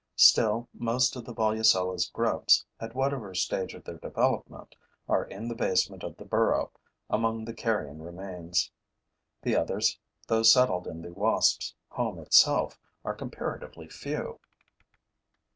Still, 0.17 0.67
most 0.73 1.15
of 1.15 1.25
the 1.25 1.31
Volucella's 1.31 2.09
grubs, 2.11 2.65
at 2.79 2.95
whatever 2.95 3.35
stage 3.35 3.75
of 3.75 3.83
their 3.83 3.99
development, 3.99 4.75
are 5.07 5.25
in 5.25 5.47
the 5.47 5.53
basement 5.53 6.03
of 6.03 6.17
the 6.17 6.25
burrow, 6.25 6.71
among 7.07 7.45
the 7.45 7.53
carrion 7.53 8.01
remains. 8.01 8.71
The 9.43 9.55
others, 9.55 9.99
those 10.25 10.51
settled 10.51 10.87
in 10.87 11.03
the 11.03 11.13
wasps' 11.13 11.75
home 11.89 12.17
itself, 12.17 12.79
are 13.05 13.13
comparatively 13.13 13.87
few. 13.89 14.39